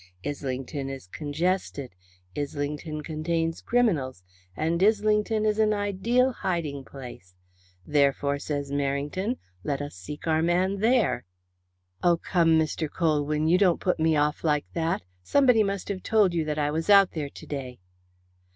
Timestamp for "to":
17.29-17.45